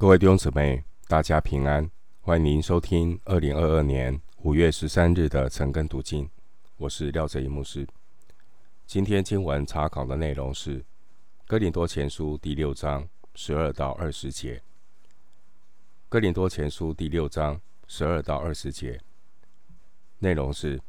[0.00, 1.90] 各位弟兄姊妹，大家平安！
[2.20, 6.30] 欢迎您收听二零二二年五月十三日的晨更读经。
[6.76, 7.84] 我是廖哲一牧师。
[8.86, 10.78] 今天经文查考的内容是
[11.48, 14.58] 《哥林多前书》第六章十二到二十节。
[16.08, 19.00] 《哥林多前书》第六章十二到二十节
[20.20, 20.80] 内容是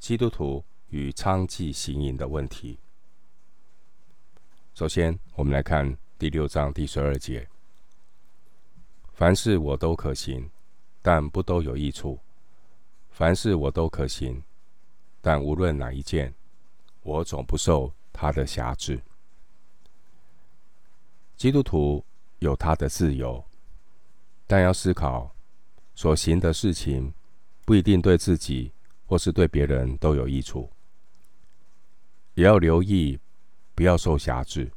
[0.00, 2.80] 基督徒与娼妓行淫的问题。
[4.74, 7.48] 首先，我们来看第六章第十二节。
[9.16, 10.50] 凡事我都可行，
[11.00, 12.18] 但不都有益处；
[13.10, 14.42] 凡事我都可行，
[15.22, 16.34] 但无论哪一件，
[17.02, 19.00] 我总不受他的辖制。
[21.34, 22.04] 基督徒
[22.40, 23.42] 有他的自由，
[24.46, 25.34] 但要思考
[25.94, 27.10] 所行的事情
[27.64, 28.70] 不一定对自己
[29.06, 30.70] 或是对别人都有益处，
[32.34, 33.18] 也要留意
[33.74, 34.70] 不要受辖制。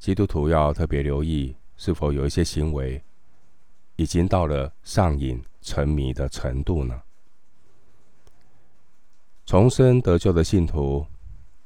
[0.00, 1.54] 基督徒要特别留意。
[1.76, 3.02] 是否有一些行为
[3.96, 7.02] 已经到了上瘾、沉迷的程度呢？
[9.44, 11.06] 重生得救的信徒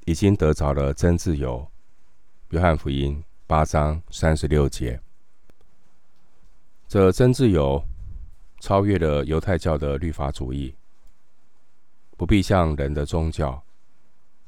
[0.05, 1.67] 已经得着了真自由。
[2.51, 5.01] 约翰福音八章三十六节，
[6.89, 7.83] 这真自由
[8.59, 10.75] 超越了犹太教的律法主义，
[12.17, 13.63] 不必像人的宗教，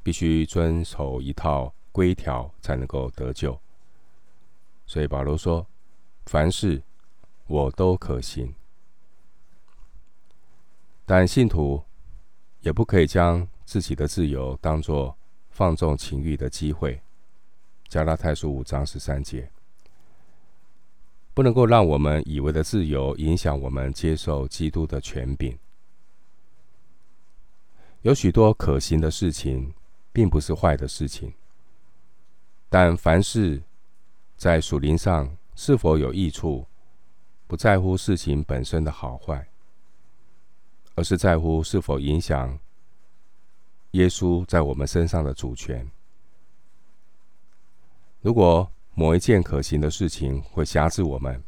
[0.03, 3.59] 必须遵守一套规条才能够得救。
[4.87, 5.67] 所以保罗说
[6.27, 6.83] ：“凡事
[7.47, 8.55] 我都可行，
[11.07, 11.83] 但信徒
[12.61, 15.17] 也不可以将自己的自由当作
[15.51, 17.01] 放纵情欲的机会。”
[17.89, 19.51] 加拉太书五章十三节，
[21.35, 25.59] 不能够让我们以为的自由影响我们接受基督的权柄。
[28.03, 29.73] 有许多可行的事情，
[30.13, 31.33] 并不是坏的事情，
[32.69, 33.63] 但凡事。
[34.43, 36.67] 在属灵上是否有益处，
[37.47, 39.47] 不在乎事情本身的好坏，
[40.97, 42.59] 而是在乎是否影响
[43.93, 45.89] 耶稣在我们身上的主权。
[48.21, 51.41] 如果某一件可行的事情会辖制我们，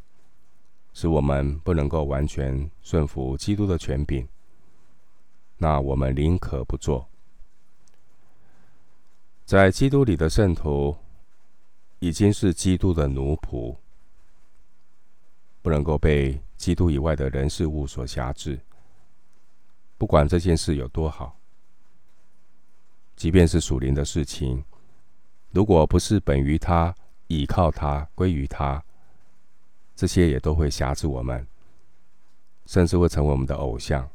[0.93, 4.25] 使我们不能够完全顺服基督的权柄，
[5.57, 7.09] 那我们宁可不做。
[9.43, 10.95] 在基督里的圣徒。
[11.99, 13.75] 已经是基督的奴仆，
[15.61, 18.59] 不能够被基督以外的人事物所辖制。
[19.97, 21.39] 不管这件事有多好，
[23.15, 24.63] 即便是属灵的事情，
[25.51, 26.93] 如果不是本于他、
[27.27, 28.83] 倚靠他、归于他，
[29.95, 31.47] 这些也都会辖制我们，
[32.65, 34.09] 甚至会成为我们的偶像，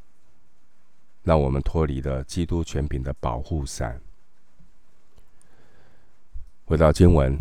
[1.22, 4.00] 让我们脱离了基督权柄的保护伞。
[6.70, 7.36] 回到经文，《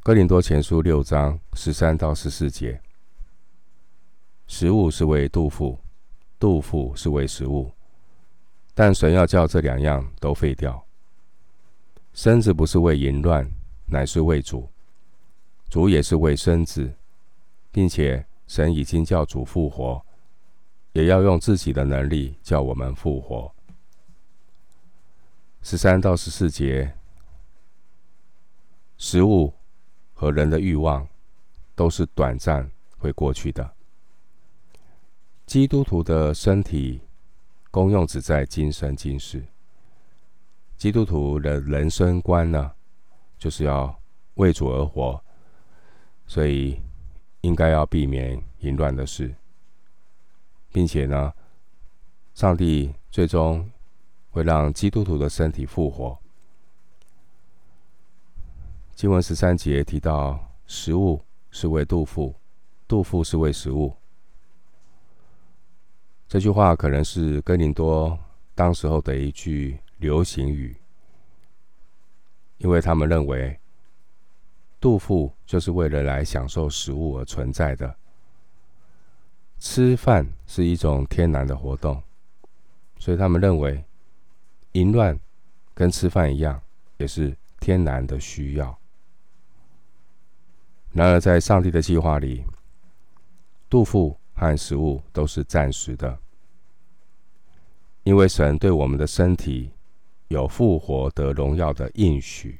[0.00, 2.80] 哥林多前书》六章十三到十四节：
[4.46, 5.76] 食物是为肚腹，
[6.38, 7.72] 肚腹是为食物，
[8.72, 10.80] 但神要叫这两样都废掉。
[12.12, 13.50] 身子不是为淫乱，
[13.86, 14.70] 乃是为主；
[15.68, 16.94] 主也是为身子，
[17.72, 20.00] 并且神已经叫主复活，
[20.92, 23.52] 也要用自己的能力叫我们复活。
[25.60, 26.94] 十三到十四节。
[29.00, 29.50] 食物
[30.12, 31.08] 和人的欲望
[31.74, 33.74] 都是短暂会过去的。
[35.46, 37.00] 基督徒的身体
[37.70, 39.42] 功用只在今生今世。
[40.76, 42.72] 基督徒的人生观呢，
[43.38, 43.98] 就是要
[44.34, 45.18] 为主而活，
[46.26, 46.78] 所以
[47.40, 49.34] 应该要避免淫乱的事，
[50.70, 51.32] 并且呢，
[52.34, 53.70] 上帝最终
[54.28, 56.18] 会让基督徒的身体复活。
[59.00, 62.34] 经文十三节提到，食物是为杜甫，
[62.86, 63.96] 杜甫是为食物。
[66.28, 68.18] 这句话可能是哥林多
[68.54, 70.76] 当时候的一句流行语，
[72.58, 73.58] 因为他们认为
[74.78, 77.96] 杜甫就是为了来享受食物而存在的。
[79.58, 82.02] 吃饭是一种天然的活动，
[82.98, 83.82] 所以他们认为
[84.72, 85.18] 淫乱
[85.72, 86.60] 跟吃饭一样，
[86.98, 88.78] 也是天然的需要。
[90.92, 92.44] 然而，在上帝的计划里，
[93.68, 96.18] 肚腹和食物都是暂时的，
[98.02, 99.70] 因为神对我们的身体
[100.28, 102.58] 有复活得荣耀的应许。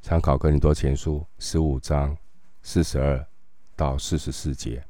[0.00, 2.16] 参考哥林多前书十五章
[2.62, 3.26] 四十二
[3.74, 4.84] 到四十四节，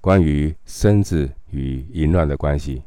[0.00, 2.84] 关于身子与淫乱的关系，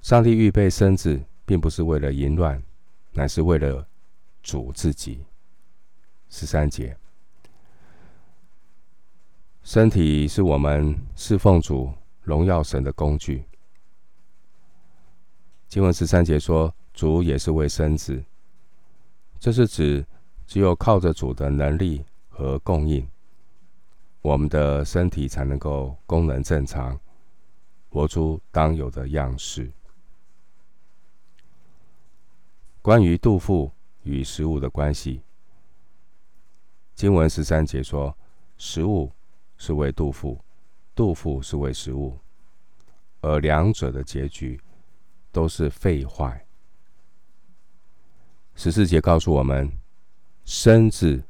[0.00, 2.62] 上帝预备身子，并不是为了淫乱，
[3.10, 3.84] 乃是为了
[4.40, 5.24] 主自己。
[6.28, 6.96] 十三节，
[9.62, 11.92] 身体是我们侍奉主、
[12.22, 13.44] 荣耀神的工具。
[15.68, 18.22] 经文十三节说：“主也是为身子。”
[19.38, 20.06] 这是指
[20.46, 23.06] 只有靠着主的能力和供应，
[24.22, 26.98] 我们的身体才能够功能正常，
[27.88, 29.70] 活出当有的样式。
[32.80, 33.70] 关于肚腹
[34.04, 35.20] 与食物的关系，
[36.96, 38.16] 经文十三节说
[38.56, 39.12] ：“食物
[39.58, 40.40] 是为肚腹，
[40.94, 42.18] 肚腹是为食物，
[43.20, 44.58] 而两者的结局
[45.30, 46.42] 都是废坏。”
[48.56, 49.70] 十四节告诉我们，
[50.46, 51.22] 身子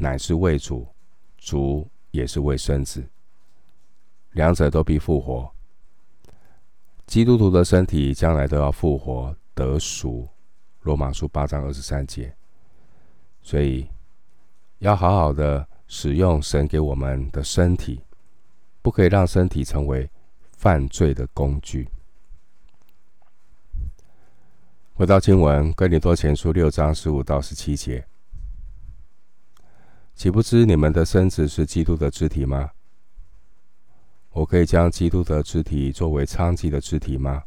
[0.00, 0.88] 乃是为主，
[1.36, 3.06] 主也是为身子，
[4.30, 5.52] 两者都必复活。
[7.06, 10.26] 基督徒的身体将来都要复活得赎。
[10.80, 12.34] 罗马书八章二十三节，
[13.42, 13.86] 所以
[14.80, 18.00] 要好好的使用神给我们的身体，
[18.80, 20.10] 不可以让身体成为
[20.56, 21.88] 犯罪的工具。
[24.94, 28.06] 回到经文，哥林多前书六章十五到十七节，
[30.14, 32.70] 岂不知你们的身子是基督的肢体吗？
[34.30, 37.44] 我可以将基督的肢体作为娼妓的肢体吗？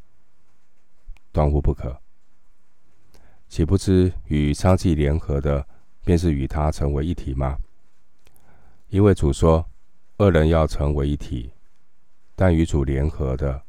[1.31, 1.99] 断乎不可。
[3.49, 5.65] 岂不知与娼妓联合的，
[6.03, 7.57] 便是与他成为一体吗？
[8.89, 9.65] 因为主说，
[10.17, 11.51] 二人要成为一体，
[12.35, 13.63] 但与主联合的，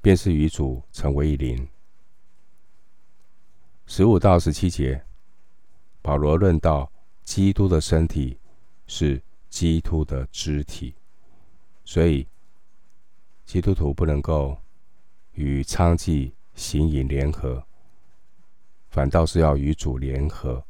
[0.00, 1.66] 便是与主成为一灵。
[3.86, 5.02] 十五到十七节，
[6.02, 6.92] 保罗论到
[7.24, 8.38] 基督的身体
[8.86, 10.94] 是基督的肢体，
[11.84, 12.26] 所以
[13.46, 14.58] 基督徒不能够
[15.32, 17.64] 与娼妓行淫联合，
[18.90, 20.62] 反倒是要与主联合。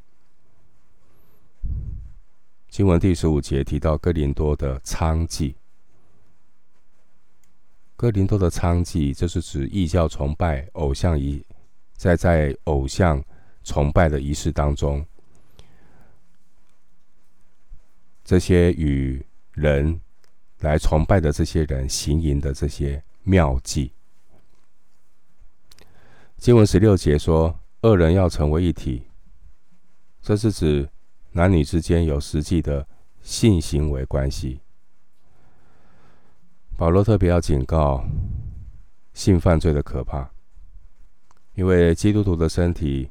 [2.69, 5.55] 经文第十五节提到哥林多的娼妓，
[7.97, 11.45] 哥林多的娼妓，这是指异教崇拜偶像仪。
[11.97, 13.21] 在在偶像
[13.65, 15.05] 崇拜的仪式当中，
[18.25, 19.21] 这些与
[19.51, 20.01] 人
[20.61, 23.91] 来崇拜的这些人行淫的这些妙计，
[26.37, 29.03] 经文十六节说，二人要成为一体，
[30.23, 30.89] 这是指
[31.39, 32.85] 男女之间有实际的
[33.21, 34.61] 性行为关系。
[36.77, 38.05] 保罗特别要警告
[39.15, 40.29] 性犯罪的可怕。
[41.55, 43.09] 因为基督徒的身体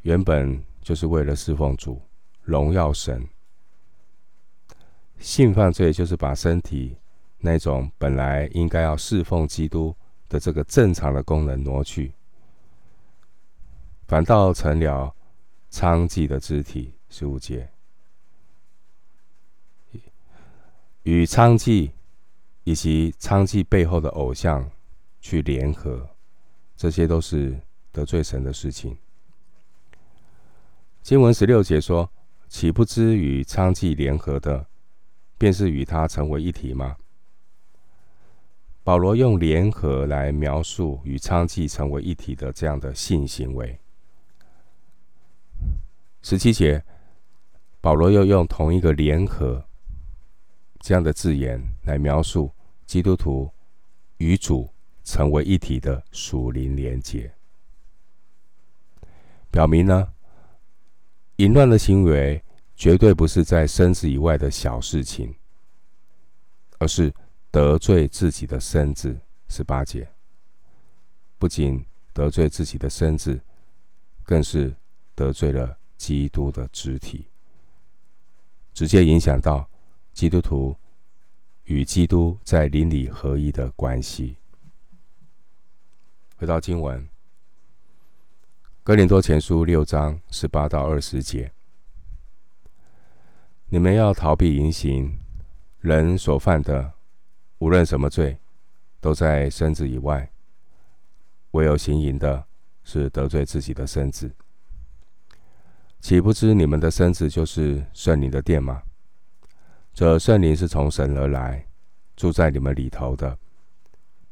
[0.00, 2.00] 原本就是为了侍奉主、
[2.40, 3.28] 荣耀神，
[5.18, 6.96] 性犯罪就是把身体
[7.36, 9.94] 那种本来应该要侍奉基督
[10.26, 12.14] 的这个正常的功能挪去，
[14.06, 15.14] 反倒成了
[15.70, 16.94] 娼妓的肢体。
[17.12, 17.68] 十五节，
[21.02, 21.90] 与娼妓
[22.64, 24.70] 以及娼妓背后的偶像
[25.20, 26.08] 去联合。
[26.74, 27.60] 这些都是
[27.92, 28.96] 得罪神的事情。
[31.02, 32.10] 经文十六节说
[32.48, 34.66] ：“岂不知与娼妓联合的，
[35.36, 36.96] 便是与他成为一体吗？”
[38.82, 43.78] 保罗用联合来描述与娼妓成为一体的这样的性行为。
[46.22, 46.84] 十七节，
[47.82, 49.62] 保罗又用同一个联合
[50.80, 52.50] 这样的字眼来描述
[52.86, 53.52] 基督徒
[54.16, 54.72] 与主。
[55.04, 57.34] 成为一体的属灵连结，
[59.50, 60.14] 表明呢，
[61.38, 62.40] 淫乱的行为
[62.76, 65.34] 绝对不是在身子以外的小事情，
[66.78, 67.12] 而是
[67.50, 69.18] 得罪自己的身子。
[69.48, 70.08] 十八节，
[71.36, 73.40] 不仅得罪自己的身子，
[74.22, 74.72] 更是
[75.16, 77.26] 得罪了基督的肢体，
[78.72, 79.68] 直接影响到
[80.12, 80.76] 基督徒
[81.64, 84.36] 与基督在灵里合一的关系。
[86.36, 87.00] 回到经文，
[88.82, 91.52] 《哥林多前书》六章十八到二十节，
[93.68, 95.18] 你们要逃避淫行，
[95.78, 96.94] 人所犯的，
[97.58, 98.38] 无论什么罪，
[99.00, 100.26] 都在身子以外；
[101.52, 102.44] 唯有行淫的，
[102.82, 104.34] 是得罪自己的身子。
[106.02, 108.82] 岂不知你们的身子就是圣灵的殿吗？
[109.94, 111.66] 这圣灵是从神而来，
[112.14, 113.38] 住在你们里头的，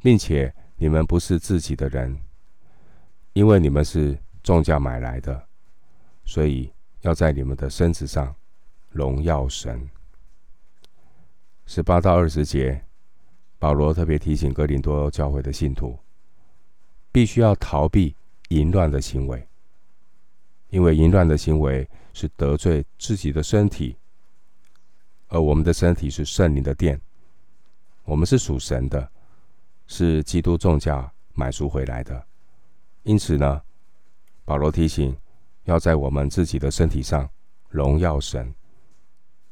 [0.02, 0.54] 并且。
[0.82, 2.18] 你们不是自己的人，
[3.34, 5.46] 因为你们是重价买来的，
[6.24, 6.72] 所以
[7.02, 8.34] 要在你们的身子上
[8.88, 9.86] 荣耀神。
[11.66, 12.82] 十八到二十节，
[13.58, 15.98] 保罗特别提醒哥林多教会的信徒，
[17.12, 18.16] 必须要逃避
[18.48, 19.46] 淫乱的行为，
[20.70, 23.96] 因为淫乱的行为是得罪自己的身体，
[25.28, 27.00] 而我们的身体是圣灵的殿，
[28.04, 29.10] 我们是属神的，
[29.86, 32.26] 是基督重价买赎回来的。
[33.02, 33.62] 因此呢，
[34.44, 35.16] 保罗提醒，
[35.64, 37.28] 要在我们自己的身体上
[37.68, 38.52] 荣耀神，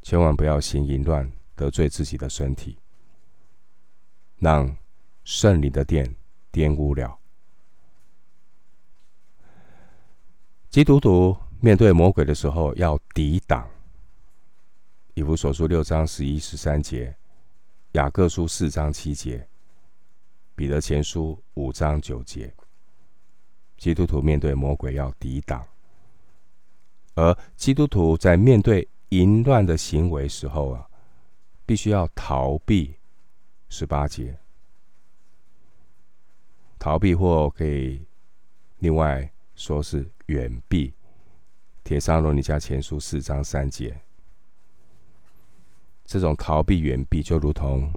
[0.02, 2.78] 千万不要行淫乱，得罪自己的身体，
[4.38, 4.76] 让
[5.24, 6.14] 圣灵的殿
[6.52, 7.18] 玷污了。
[10.70, 13.68] 基督徒面对魔鬼的时候，要抵挡。
[15.14, 17.14] 以弗所书六章十一、十三节，
[17.92, 19.48] 雅各书四章七节，
[20.54, 22.52] 彼得前书五章九节。
[23.78, 25.66] 基督徒面对魔鬼要抵挡，
[27.14, 30.86] 而基督徒在面对淫乱的行为时候啊，
[31.64, 32.94] 必须要逃避。
[33.70, 34.38] 十八节，
[36.78, 38.02] 逃避或可以
[38.78, 40.94] 另外说是远避。
[41.82, 44.00] 帖撒罗尼迦前书四章三节。
[46.04, 47.92] 这种逃避远避，就如同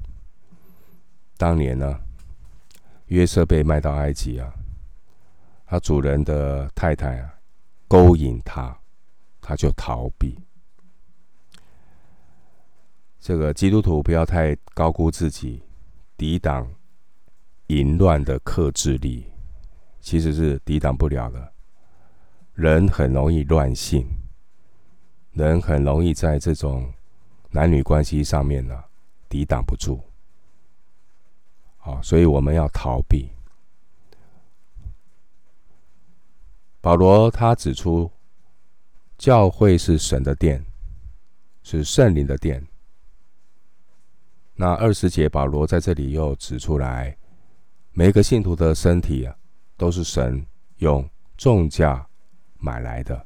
[1.38, 2.02] 当年呢，
[3.06, 4.52] 约瑟被卖到埃及啊，
[5.66, 7.34] 他主人的太太啊
[7.88, 8.76] 勾引他，
[9.40, 10.38] 他就逃避。
[13.20, 15.62] 这个基督徒不要太高估自己，
[16.18, 16.70] 抵挡
[17.68, 19.28] 淫乱的克制力，
[20.02, 21.54] 其实是抵挡不了的。
[22.54, 24.06] 人很容易乱性，
[25.32, 26.92] 人很容易在这种。
[27.54, 28.82] 男女关系上面呢，
[29.28, 30.00] 抵挡不住，
[31.76, 33.30] 好，所以我们要逃避。
[36.80, 38.10] 保罗他指出，
[39.18, 40.66] 教会是神的殿，
[41.62, 42.66] 是圣灵的殿。
[44.56, 47.18] 那二十节，保罗在这里又指出来，
[47.92, 49.36] 每个信徒的身体啊，
[49.82, 50.46] 都是神
[50.78, 52.08] 用重价
[52.60, 53.26] 买来的，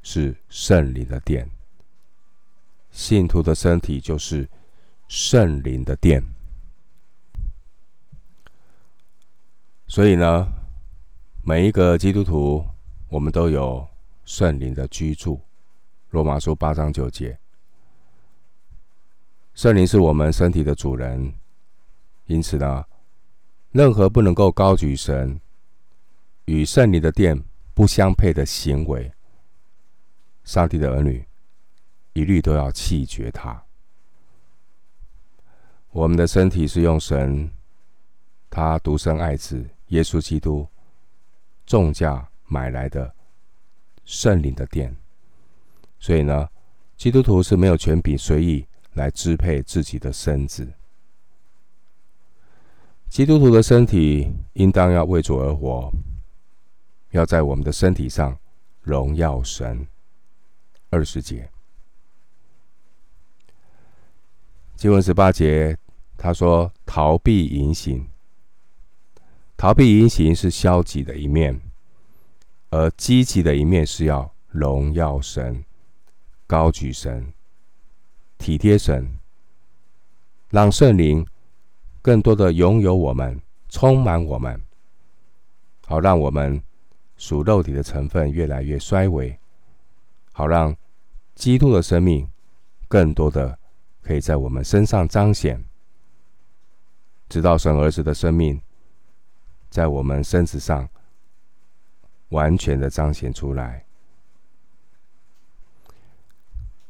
[0.00, 1.46] 是圣灵的殿。
[2.90, 4.48] 信徒的身体就是
[5.08, 6.24] 圣灵的殿，
[9.86, 10.50] 所以呢，
[11.42, 12.64] 每一个基督徒，
[13.10, 13.86] 我们都有
[14.24, 15.38] 圣灵的居住。
[16.08, 17.38] 罗马书八章九节，
[19.52, 21.34] 圣灵是我们身体的主人，
[22.24, 22.82] 因此呢，
[23.72, 25.40] 任何不能够高举神
[26.44, 29.10] 与圣灵的殿不相配的行为，
[30.44, 31.26] 上帝的儿女。
[32.12, 33.64] 一律都要弃绝它。
[35.92, 37.50] 我们的身体是用神
[38.50, 40.68] 他独生爱子耶稣基督
[41.64, 43.14] 重价买来的
[44.04, 44.94] 圣灵的殿，
[45.98, 46.46] 所以呢，
[46.98, 50.70] 基督徒是没有权柄随意来支配自己的身子。
[53.12, 55.92] 基督徒的身体应当要为主而活，
[57.10, 58.38] 要在我们的身体上
[58.80, 59.86] 荣耀神。
[60.88, 61.50] 二十节。
[64.76, 65.76] 经文十八节，
[66.16, 68.08] 他说：“逃避淫行，
[69.58, 71.60] 逃避淫行是消极的一面，
[72.70, 75.62] 而积极的一面是要荣耀神、
[76.46, 77.30] 高举神、
[78.38, 79.18] 体贴神，
[80.48, 81.26] 让圣灵
[82.02, 83.40] 更多的拥有我们、
[83.70, 84.60] 充满我们，
[85.86, 86.62] 好让我们
[87.16, 89.38] 属肉体的成分越来越衰微，
[90.32, 90.76] 好让
[91.34, 92.28] 基督的生命
[92.86, 93.58] 更多的。”
[94.02, 95.64] 可以在我们身上彰显，
[97.28, 98.60] 直到神儿子的生命
[99.70, 100.88] 在我们身子上
[102.30, 103.84] 完全的彰显出来。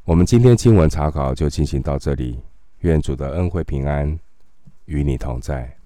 [0.05, 2.41] 我们今天经文查考就进行到这里，
[2.79, 4.19] 愿主的恩惠平安
[4.93, 5.82] 与你同在。